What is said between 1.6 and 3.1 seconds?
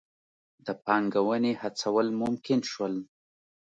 هڅول ممکن شول.